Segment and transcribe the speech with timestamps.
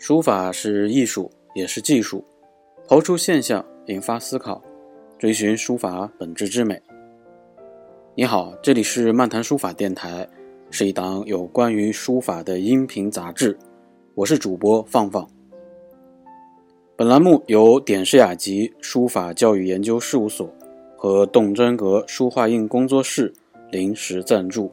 [0.00, 2.24] 书法是艺术，也是技术。
[2.88, 4.58] 刨出现象，引发思考，
[5.18, 6.80] 追寻书法本质之美。
[8.14, 10.26] 你好，这里是漫谈书法电台，
[10.70, 13.54] 是一档有关于书法的音频杂志。
[14.14, 15.28] 我是主播放放。
[16.96, 20.50] 本栏目由点石雅集书法教育研究事务所
[20.96, 23.30] 和动真格书画印工作室
[23.70, 24.72] 临时赞助。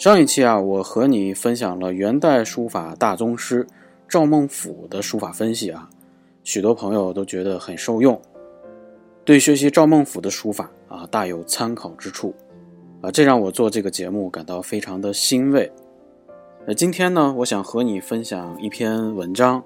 [0.00, 3.66] 上一期啊，我和你分享了元代书法大宗师
[4.08, 5.90] 赵孟俯的书法分析啊，
[6.42, 8.18] 许多朋友都觉得很受用，
[9.26, 12.34] 对学习赵孟俯的书法啊大有参考之处
[13.02, 15.70] 啊，这让我做这个节目感到非常的欣慰。
[16.66, 19.62] 那今天呢，我想和你分享一篇文章。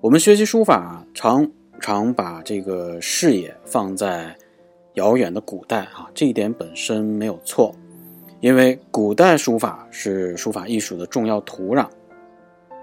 [0.00, 1.46] 我们学习书法，常
[1.80, 4.34] 常把这个视野放在
[4.94, 7.70] 遥远的古代啊，这一点本身没有错。
[8.44, 11.88] 因为古代书法是书法艺术的重要土壤，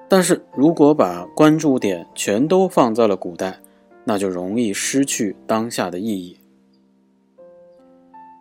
[0.10, 3.60] 但是如果把关注点全都放在了古代，
[4.04, 6.36] 那就容易失去当下的意义。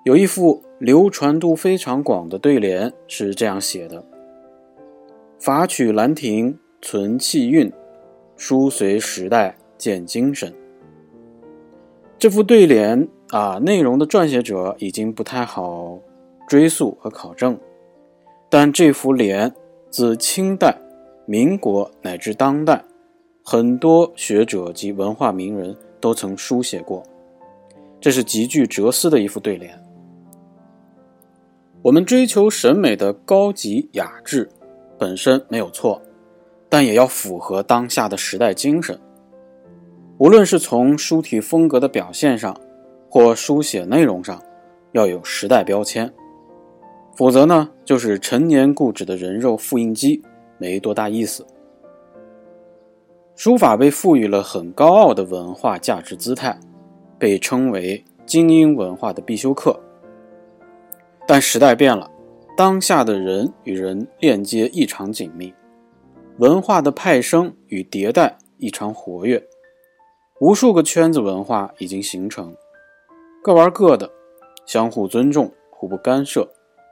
[0.07, 4.03] 有一副流传度非常广的对联是这样写的
[5.39, 7.71] ：“法取兰亭存气韵，
[8.35, 10.51] 书随时代见精神。”
[12.19, 15.99] 这副对联啊，内容的撰写者已经不太好。
[16.51, 17.57] 追溯和考证，
[18.49, 19.55] 但这幅联
[19.89, 20.77] 自清代、
[21.25, 22.83] 民国乃至当代，
[23.45, 27.05] 很多学者及文化名人都曾书写过，
[28.01, 29.81] 这是极具哲思的一幅对联。
[31.83, 34.51] 我们追求审美的高级雅致
[34.99, 36.03] 本身没有错，
[36.69, 38.99] 但也要符合当下的时代精神。
[40.19, 42.61] 无论是从书体风格的表现上，
[43.09, 44.43] 或书写内容上，
[44.91, 46.13] 要有时代标签。
[47.21, 50.23] 否则呢，就是陈年固执的人肉复印机，
[50.57, 51.47] 没多大意思。
[53.37, 56.59] 书法被赋予了很高傲的文化价值姿态，
[57.19, 59.79] 被称为精英文化的必修课。
[61.27, 62.11] 但时代变了，
[62.57, 65.53] 当下的人与人链接异常紧密，
[66.39, 69.47] 文化的派生与迭代异常活跃，
[70.41, 72.57] 无数个圈子文化已经形成，
[73.43, 74.11] 各玩各的，
[74.65, 76.51] 相互尊重，互不干涉。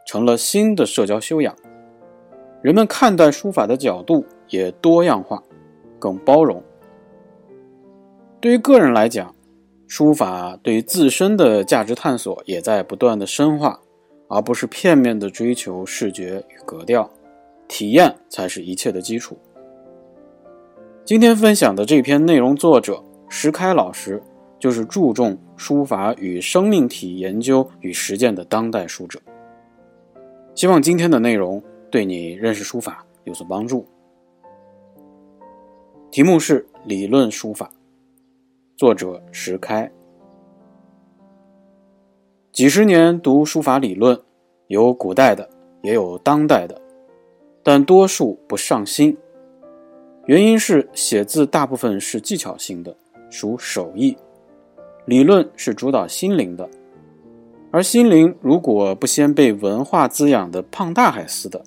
[0.08, 1.54] 成了新的社交修养，
[2.62, 5.42] 人们看待书法的角度也多样化，
[5.98, 6.62] 更包容。
[8.40, 9.34] 对于个人来讲，
[9.86, 13.78] 书法对自身的价值探索也在不断的深化，
[14.28, 17.10] 而不是片面的追求视觉与格调，
[17.68, 19.36] 体验才是一切的基础。
[21.04, 24.22] 今天分享的这篇内容，作者石开老师
[24.58, 29.20] 就是注重书法与生命体研究与实践的当代书者。
[30.58, 33.86] 希望今天的内容对你认识书法有所帮助。
[36.10, 37.70] 题目是理论书法，
[38.76, 39.88] 作者石开。
[42.50, 44.20] 几十年读书法理论，
[44.66, 45.48] 有古代的，
[45.80, 46.76] 也有当代的，
[47.62, 49.16] 但多数不上心。
[50.26, 52.92] 原因是写字大部分是技巧性的，
[53.30, 54.12] 属手艺；
[55.06, 56.68] 理论是主导心灵的。
[57.70, 61.62] 而心灵如果不先被文化滋养的胖大海似的，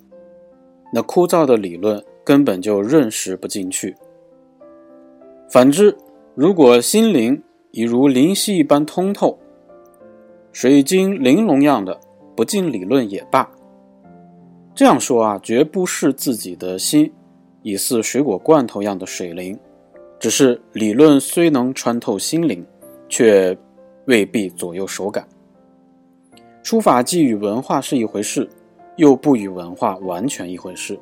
[0.92, 3.94] 那枯燥的理论根本就认识不进去。
[5.48, 5.96] 反之，
[6.34, 9.38] 如果心灵已如灵犀一般通透，
[10.50, 11.98] 水晶玲珑样的，
[12.34, 13.48] 不进理论也罢。
[14.74, 17.12] 这样说啊，绝不是自己的心
[17.62, 19.56] 已似水果罐头样的水灵，
[20.18, 22.66] 只是理论虽能穿透心灵，
[23.08, 23.56] 却
[24.06, 25.24] 未必左右手感。
[26.62, 28.48] 书法既与文化是一回事，
[28.96, 30.98] 又不与文化完全一回事。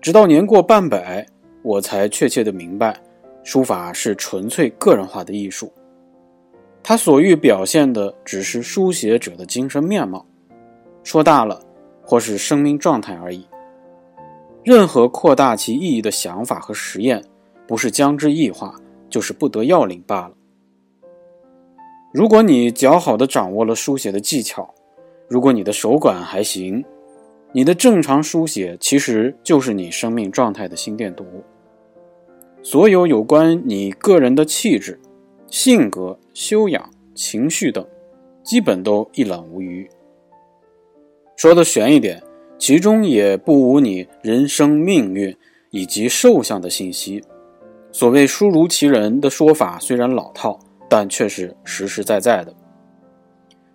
[0.00, 1.26] 直到年过半百，
[1.62, 2.98] 我才确切的明白，
[3.44, 5.70] 书法是纯粹个人化的艺术，
[6.82, 10.24] 它所欲表现的只是书写者的精神面貌，
[11.04, 11.60] 说大了，
[12.02, 13.46] 或是生命状态而已。
[14.64, 17.22] 任何扩大其意义的想法和实验，
[17.66, 18.74] 不是将之异化，
[19.10, 20.34] 就是不得要领罢了。
[22.10, 24.74] 如果你较好的掌握了书写的技巧，
[25.28, 26.82] 如果你的手感还行，
[27.52, 31.26] 你的正常书写其实就是你生命状态的心电图。
[32.62, 34.98] 所有有关你个人的气质、
[35.48, 37.86] 性格、修养、情绪等，
[38.42, 39.86] 基本都一览无余。
[41.36, 42.22] 说的玄一点，
[42.58, 45.36] 其中也不无你人生命运
[45.70, 47.22] 以及寿相的信息。
[47.92, 50.58] 所谓“书如其人”的说法虽然老套。
[50.88, 52.54] 但却是实实在在的。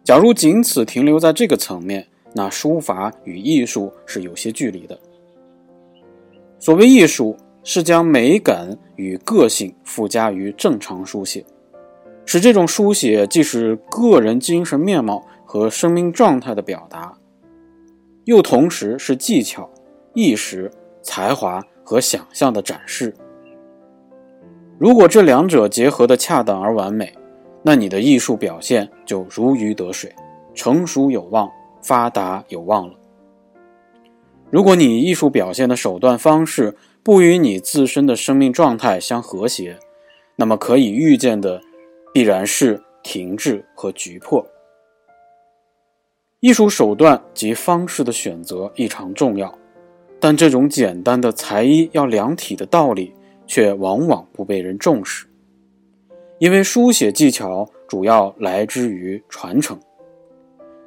[0.04, 5.00] 假如仅此停留在这个层面，那书法与艺术是有些距离的。
[6.60, 11.46] 所谓艺术，是将美感与个性附加于正常书写，
[12.26, 17.14] 使这种书写既是个人精神面貌和生命状态的表达，
[18.26, 19.70] 又同时是技巧、
[20.14, 20.70] 意识、
[21.02, 23.14] 才华和想象的展示。
[24.80, 27.14] 如果这两者结合的恰当而完美，
[27.62, 30.14] 那你的艺术表现就如鱼得水，
[30.54, 31.50] 成熟有望，
[31.82, 32.94] 发达有望了。
[34.50, 39.78] 如果你艺术表现的手段方式不与你自身的生命状态相和谐，
[40.36, 41.62] 那么可以预见的
[42.14, 44.46] 必然是停滞和局迫。
[46.40, 49.58] 艺术手段及方式的选择异常重要，
[50.20, 53.14] 但这种简单的才艺要量体的道理
[53.46, 55.26] 却往往不被人重视，
[56.40, 59.80] 因为书写技巧主要来之于传承，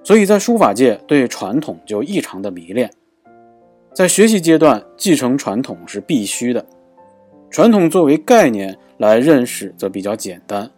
[0.03, 2.91] 所以在书法界对传统就异常的迷恋。
[3.93, 6.65] 在学习阶段，继承传统是必须的。
[7.49, 10.71] 传统作为概念来认识则比较简单，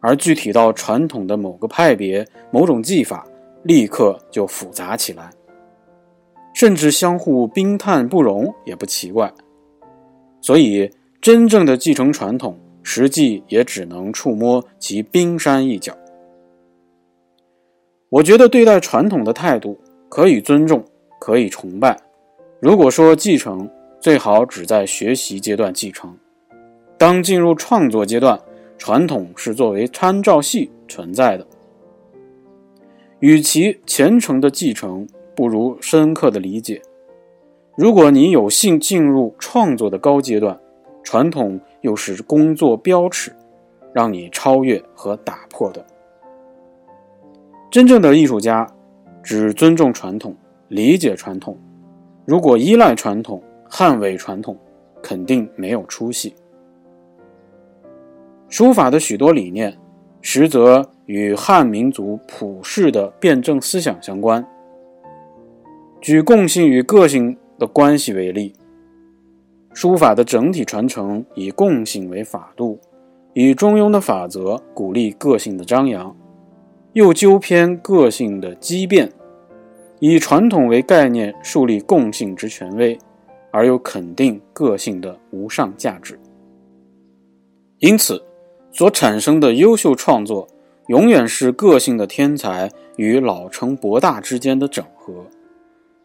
[0.00, 3.26] 而具体到传统的某个派别、某种技法，
[3.62, 5.30] 立刻就复杂起来，
[6.52, 9.32] 甚至相互冰炭不容也不奇怪。
[10.40, 10.90] 所以，
[11.20, 15.96] 真正的继承传统，实际也只能触摸其冰山一角。
[18.08, 19.78] 我觉得对待传统的态度，
[20.08, 20.84] 可以尊重，
[21.18, 22.00] 可以崇拜。
[22.60, 23.68] 如果说继承，
[24.00, 26.10] 最好只在学习阶段继承；
[26.96, 28.40] 当进入创作阶段，
[28.78, 31.46] 传统是作为参照系存在的。
[33.18, 36.80] 与其虔诚的继承，不如深刻的理解。
[37.76, 40.58] 如果你有幸进入创作的高阶段，
[41.10, 43.34] 传统又是工作标尺，
[43.94, 45.82] 让你超越和打破的。
[47.70, 48.70] 真正的艺术家，
[49.22, 50.36] 只尊重传统，
[50.68, 51.56] 理解传统。
[52.26, 54.54] 如果依赖传统、捍卫传统，
[55.02, 56.34] 肯定没有出息。
[58.50, 59.74] 书法的许多理念，
[60.20, 64.46] 实则与汉民族普世的辩证思想相关。
[66.02, 68.52] 举共性与个性的关系为例，
[69.80, 72.80] 书法的整体传承以共性为法度，
[73.32, 76.16] 以中庸的法则鼓励个性的张扬，
[76.94, 79.08] 又纠偏个性的畸变。
[80.00, 82.98] 以传统为概念树立共性之权威，
[83.52, 86.18] 而又肯定个性的无上价值。
[87.78, 88.20] 因此，
[88.72, 90.48] 所产生的优秀创作，
[90.88, 95.24] 永远是个性的天才与老成博大之间的整合。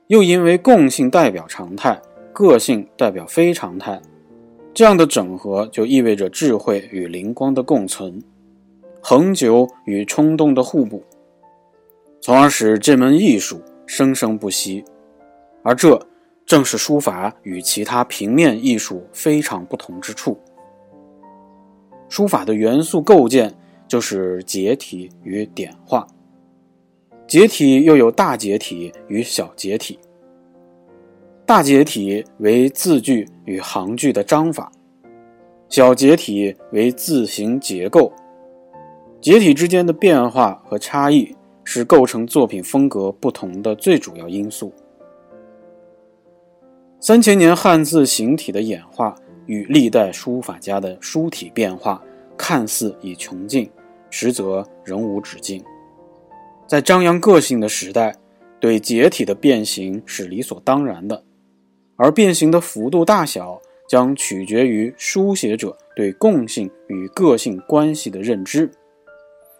[0.09, 1.99] 又因为共性代表常态，
[2.33, 4.01] 个性代表非常态，
[4.74, 8.21] 这样的整合就意味着智慧与灵光的共存，
[9.01, 11.01] 恒久与冲动的互补，
[12.19, 13.62] 从而使这门艺术。
[13.85, 14.83] 生生不息，
[15.62, 16.00] 而这
[16.45, 20.39] 正是书法与其他平面艺术非常不同之处。
[22.07, 23.53] 书法的元素构建
[23.88, 26.07] 就是结体与点画，
[27.27, 30.00] 结体又有大结体与小结体。
[31.53, 34.71] 大结体为字句与行句的章法，
[35.69, 38.11] 小结体为字形结构。
[39.21, 41.35] 结体之间的变化和差异。
[41.63, 44.73] 是构成作品风格不同的最主要因素。
[47.00, 49.13] 三千年汉字形体的演化
[49.45, 52.03] 与历代书法家的书体变化，
[52.36, 53.69] 看似已穷尽，
[54.10, 55.63] 实则仍无止境。
[56.65, 58.15] 在张扬个性的时代，
[58.60, 61.24] 对结体的变形是理所当然的，
[62.03, 68.69] 而变形的幅度大小将取决于书写者对共性与个性关系的认知。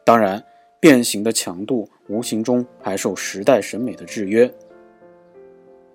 [0.04, 0.44] 当然。
[0.84, 4.54] 变形的强度无形中还受时代审美的制约。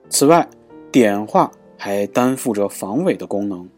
[0.09, 0.49] 此外，
[0.90, 3.69] 点画还担负着防伪的功能，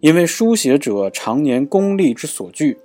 [0.00, 2.76] 因为书写者常年功力之所具，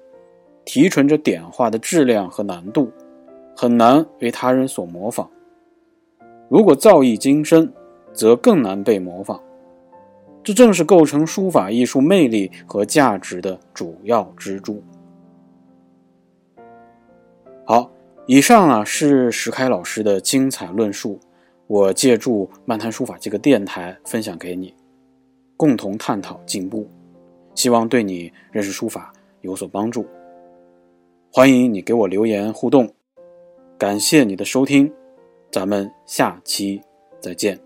[0.63, 2.91] 提纯着点画的质量和难度，
[3.57, 5.27] 很难为他人所模仿。
[6.47, 7.73] 如果造诣精深，
[8.15, 9.39] 则更难被模仿。
[10.43, 14.83] 这正是构成书法艺术魅力和价值的主要支柱。
[17.65, 17.91] 好，
[18.27, 21.19] 以上啊是石开老师的精彩论述，
[21.65, 24.71] 我借助漫谈书法这个电台分享给你，
[25.57, 26.87] 共同探讨进步，
[27.55, 30.05] 希望对你认识书法有所帮助。
[31.31, 32.87] 欢迎你给我留言互动，
[33.79, 34.93] 感谢你的收听，
[35.51, 36.79] 咱们下期
[37.19, 37.64] 再见。